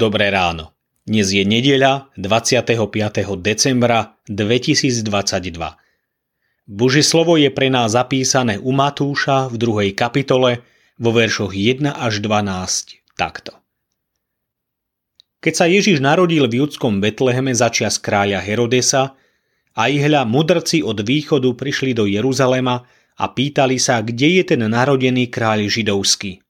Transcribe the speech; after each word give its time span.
Dobré 0.00 0.32
ráno. 0.32 0.72
Dnes 1.04 1.28
je 1.28 1.44
nedeľa 1.44 2.08
25. 2.16 2.64
decembra 3.36 4.16
2022. 4.32 5.04
Božie 6.64 7.04
slovo 7.04 7.36
je 7.36 7.52
pre 7.52 7.68
nás 7.68 7.92
zapísané 7.92 8.56
u 8.56 8.72
Matúša 8.72 9.52
v 9.52 9.60
2. 9.60 9.92
kapitole 9.92 10.64
vo 10.96 11.12
veršoch 11.12 11.52
1 11.52 11.84
až 11.84 12.24
12 12.24 13.12
takto. 13.12 13.60
Keď 15.44 15.52
sa 15.52 15.68
Ježiš 15.68 16.00
narodil 16.00 16.48
v 16.48 16.64
judskom 16.64 17.04
Betleheme 17.04 17.52
začias 17.52 18.00
kráľa 18.00 18.40
Herodesa, 18.40 19.20
a 19.76 19.92
ihľa 19.92 20.24
mudrci 20.24 20.80
od 20.80 20.96
východu 21.04 21.52
prišli 21.52 21.92
do 21.92 22.08
Jeruzalema 22.08 22.88
a 23.20 23.24
pýtali 23.28 23.76
sa, 23.76 24.00
kde 24.00 24.40
je 24.40 24.42
ten 24.48 24.64
narodený 24.64 25.28
kráľ 25.28 25.68
židovský. 25.68 26.40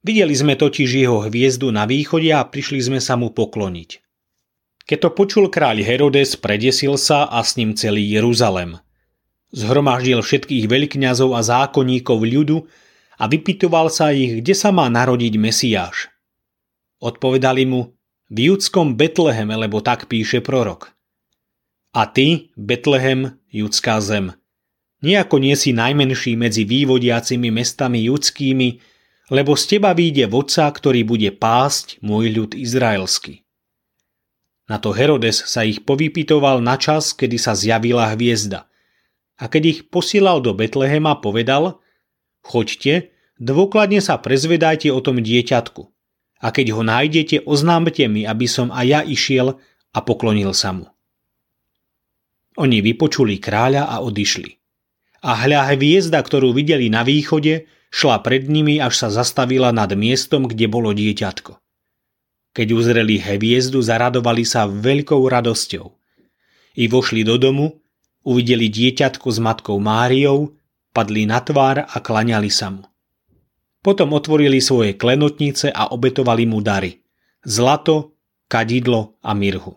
Videli 0.00 0.32
sme 0.32 0.56
totiž 0.56 0.88
jeho 0.96 1.28
hviezdu 1.28 1.68
na 1.68 1.84
východe 1.84 2.32
a 2.32 2.40
prišli 2.40 2.80
sme 2.80 3.00
sa 3.04 3.20
mu 3.20 3.28
pokloniť. 3.28 4.00
Keď 4.88 4.98
to 4.98 5.10
počul 5.12 5.44
kráľ 5.52 5.84
Herodes, 5.84 6.40
predesil 6.40 6.96
sa 6.96 7.28
a 7.28 7.44
s 7.44 7.60
ním 7.60 7.76
celý 7.76 8.08
Jeruzalem. 8.08 8.80
Zhromaždil 9.52 10.24
všetkých 10.24 10.66
veľkňazov 10.66 11.36
a 11.36 11.44
zákonníkov 11.44 12.16
ľudu 12.16 12.64
a 13.20 13.24
vypitoval 13.28 13.92
sa 13.92 14.08
ich, 14.10 14.40
kde 14.40 14.56
sa 14.56 14.72
má 14.72 14.88
narodiť 14.88 15.36
Mesiáš. 15.36 16.08
Odpovedali 17.04 17.68
mu, 17.68 17.92
v 18.30 18.54
judskom 18.54 18.94
Betleheme, 18.94 19.58
lebo 19.58 19.82
tak 19.82 20.06
píše 20.06 20.38
prorok. 20.38 20.94
A 21.90 22.06
ty, 22.06 22.54
Betlehem, 22.54 23.34
judská 23.50 23.98
zem, 23.98 24.38
nejako 25.02 25.42
nie 25.42 25.58
si 25.58 25.74
najmenší 25.74 26.38
medzi 26.38 26.62
vývodiacimi 26.62 27.50
mestami 27.50 28.06
judskými, 28.06 28.78
lebo 29.30 29.54
z 29.54 29.78
teba 29.78 29.94
vyjde 29.94 30.26
vodca, 30.26 30.66
ktorý 30.66 31.06
bude 31.06 31.30
pásť 31.30 32.02
môj 32.02 32.34
ľud 32.34 32.52
izraelský. 32.58 33.46
Na 34.66 34.78
to 34.78 34.90
Herodes 34.94 35.46
sa 35.46 35.66
ich 35.66 35.82
povypitoval 35.82 36.62
na 36.62 36.78
čas, 36.78 37.14
kedy 37.14 37.38
sa 37.38 37.54
zjavila 37.54 38.10
hviezda. 38.14 38.70
A 39.38 39.50
keď 39.50 39.62
ich 39.66 39.80
posielal 39.90 40.42
do 40.42 40.54
Betlehema, 40.54 41.18
povedal, 41.18 41.82
choďte, 42.42 43.10
dôkladne 43.40 43.98
sa 43.98 44.18
prezvedajte 44.20 44.90
o 44.94 45.00
tom 45.02 45.18
dieťatku. 45.18 45.82
A 46.40 46.46
keď 46.54 46.76
ho 46.76 46.82
nájdete, 46.86 47.46
oznámte 47.46 48.06
mi, 48.06 48.26
aby 48.26 48.46
som 48.46 48.70
aj 48.70 48.86
ja 48.86 49.00
išiel 49.02 49.58
a 49.90 49.98
poklonil 50.06 50.54
sa 50.54 50.70
mu. 50.70 50.86
Oni 52.58 52.82
vypočuli 52.82 53.42
kráľa 53.42 53.90
a 53.90 54.02
odišli. 54.02 54.54
A 55.20 55.36
hľa 55.36 55.76
hviezda, 55.76 56.20
ktorú 56.20 56.54
videli 56.54 56.88
na 56.88 57.04
východe, 57.04 57.68
Šla 57.90 58.22
pred 58.22 58.46
nimi, 58.46 58.78
až 58.78 59.06
sa 59.06 59.08
zastavila 59.10 59.74
nad 59.74 59.90
miestom, 59.98 60.46
kde 60.46 60.70
bolo 60.70 60.94
dieťatko. 60.94 61.58
Keď 62.54 62.68
uzreli 62.74 63.18
hviezdu, 63.18 63.82
zaradovali 63.82 64.46
sa 64.46 64.66
veľkou 64.66 65.22
radosťou. 65.26 65.86
I 66.78 66.84
vošli 66.86 67.26
do 67.26 67.34
domu, 67.34 67.82
uvideli 68.22 68.70
dieťatko 68.70 69.26
s 69.26 69.38
matkou 69.42 69.78
Máriou, 69.82 70.54
padli 70.94 71.26
na 71.26 71.42
tvár 71.42 71.86
a 71.86 71.96
klaňali 71.98 72.50
sa 72.50 72.70
mu. 72.70 72.86
Potom 73.80 74.12
otvorili 74.14 74.62
svoje 74.62 74.94
klenotnice 74.94 75.72
a 75.72 75.90
obetovali 75.90 76.46
mu 76.46 76.62
dary. 76.62 77.00
Zlato, 77.42 78.14
kadidlo 78.46 79.18
a 79.24 79.32
mirhu. 79.32 79.72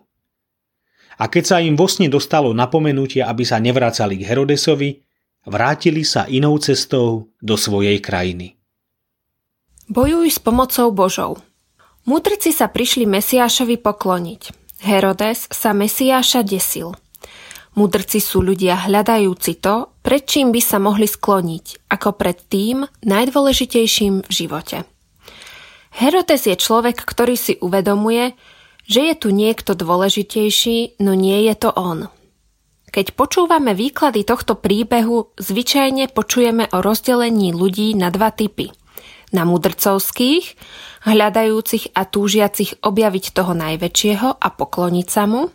A 1.14 1.30
keď 1.30 1.44
sa 1.46 1.56
im 1.62 1.78
vo 1.78 1.86
sne 1.86 2.10
dostalo 2.10 2.50
napomenutie, 2.50 3.22
aby 3.22 3.46
sa 3.46 3.62
nevracali 3.62 4.18
k 4.18 4.26
Herodesovi, 4.26 4.98
vrátili 5.44 6.04
sa 6.04 6.28
inou 6.28 6.56
cestou 6.60 7.28
do 7.40 7.54
svojej 7.56 8.00
krajiny. 8.00 8.56
Bojuj 9.88 10.32
s 10.32 10.40
pomocou 10.40 10.88
Božou. 10.92 11.40
Múdrci 12.04 12.52
sa 12.52 12.68
prišli 12.68 13.04
Mesiášovi 13.04 13.80
pokloniť. 13.80 14.42
Herodes 14.84 15.48
sa 15.48 15.72
Mesiáša 15.72 16.44
desil. 16.44 16.92
Mudrci 17.74 18.20
sú 18.20 18.44
ľudia 18.44 18.86
hľadajúci 18.86 19.58
to, 19.58 19.90
pred 20.04 20.22
čím 20.28 20.54
by 20.54 20.60
sa 20.62 20.78
mohli 20.78 21.08
skloniť, 21.08 21.90
ako 21.90 22.14
pred 22.14 22.38
tým 22.46 22.86
najdôležitejším 23.02 24.24
v 24.24 24.30
živote. 24.30 24.84
Herodes 25.94 26.46
je 26.46 26.54
človek, 26.54 27.02
ktorý 27.02 27.34
si 27.34 27.54
uvedomuje, 27.58 28.36
že 28.84 29.00
je 29.10 29.14
tu 29.16 29.28
niekto 29.32 29.72
dôležitejší, 29.72 31.00
no 31.00 31.16
nie 31.16 31.48
je 31.48 31.54
to 31.56 31.70
on. 31.72 32.12
Keď 32.94 33.18
počúvame 33.18 33.74
výklady 33.74 34.22
tohto 34.22 34.54
príbehu, 34.54 35.34
zvyčajne 35.34 36.14
počujeme 36.14 36.70
o 36.70 36.78
rozdelení 36.78 37.50
ľudí 37.50 37.90
na 37.98 38.14
dva 38.14 38.30
typy. 38.30 38.70
Na 39.34 39.42
mudrcovských, 39.42 40.54
hľadajúcich 41.02 41.90
a 41.90 42.06
túžiacich 42.06 42.78
objaviť 42.86 43.34
toho 43.34 43.50
najväčšieho 43.50 44.38
a 44.38 44.46
pokloniť 44.46 45.06
sa 45.10 45.26
mu, 45.26 45.50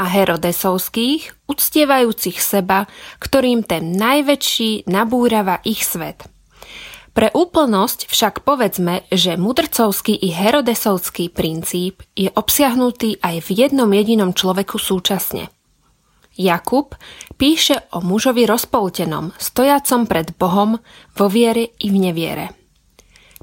a 0.00 0.04
herodesovských, 0.08 1.44
uctievajúcich 1.44 2.40
seba, 2.40 2.88
ktorým 3.20 3.60
ten 3.60 3.92
najväčší 3.92 4.88
nabúrava 4.88 5.60
ich 5.60 5.84
svet. 5.84 6.24
Pre 7.12 7.28
úplnosť 7.36 8.08
však 8.08 8.48
povedzme, 8.48 9.04
že 9.12 9.36
mudrcovský 9.36 10.24
i 10.24 10.32
herodesovský 10.32 11.28
princíp 11.28 12.00
je 12.16 12.32
obsiahnutý 12.32 13.20
aj 13.20 13.44
v 13.44 13.48
jednom 13.60 13.92
jedinom 13.92 14.32
človeku 14.32 14.80
súčasne– 14.80 15.52
Jakub 16.36 16.94
píše 17.40 17.88
o 17.96 18.04
mužovi 18.04 18.44
rozpoltenom, 18.44 19.32
stojacom 19.40 20.04
pred 20.04 20.36
Bohom 20.36 20.78
vo 21.16 21.26
viere 21.32 21.72
i 21.80 21.88
v 21.88 21.96
neviere. 21.96 22.46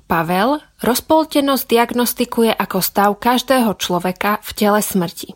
Pavel 0.06 0.62
rozpoltenosť 0.86 1.66
diagnostikuje 1.66 2.54
ako 2.54 2.78
stav 2.86 3.10
každého 3.18 3.74
človeka 3.82 4.38
v 4.46 4.50
tele 4.54 4.82
smrti. 4.84 5.34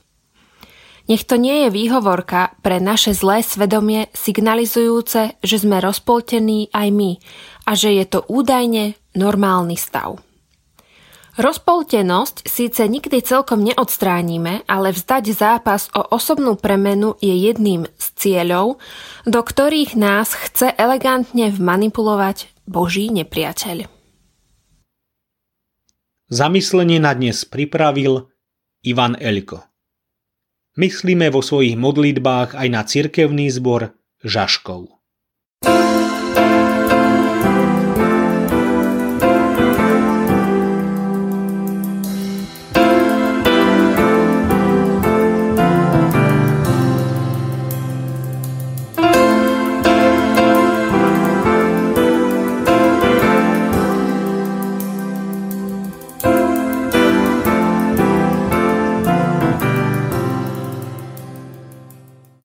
Nech 1.08 1.24
to 1.24 1.40
nie 1.40 1.66
je 1.66 1.70
výhovorka 1.72 2.60
pre 2.60 2.84
naše 2.84 3.16
zlé 3.16 3.40
svedomie 3.40 4.12
signalizujúce, 4.12 5.40
že 5.40 5.58
sme 5.58 5.80
rozpoltení 5.80 6.68
aj 6.76 6.88
my 6.92 7.12
a 7.64 7.72
že 7.80 7.96
je 7.96 8.06
to 8.06 8.28
údajne 8.28 9.00
normálny 9.16 9.80
stav. 9.80 10.20
Rozpoltenosť 11.38 12.50
síce 12.50 12.82
nikdy 12.90 13.22
celkom 13.22 13.62
neodstránime, 13.62 14.66
ale 14.66 14.90
vzdať 14.90 15.24
zápas 15.38 15.86
o 15.94 16.02
osobnú 16.02 16.58
premenu 16.58 17.14
je 17.22 17.30
jedným 17.30 17.86
z 17.94 18.06
cieľov, 18.18 18.82
do 19.22 19.40
ktorých 19.46 19.94
nás 19.94 20.34
chce 20.34 20.74
elegantne 20.74 21.54
vmanipulovať 21.54 22.50
Boží 22.66 23.14
nepriateľ. 23.14 23.86
Zamyslenie 26.34 26.98
na 26.98 27.14
dnes 27.14 27.46
pripravil 27.46 28.34
Ivan 28.82 29.14
Elko. 29.22 29.62
Myslíme 30.74 31.30
vo 31.30 31.46
svojich 31.46 31.78
modlitbách 31.78 32.58
aj 32.58 32.68
na 32.68 32.82
cirkevný 32.82 33.54
zbor 33.54 33.94
Žaškov. 34.26 34.90
thank 35.62 36.07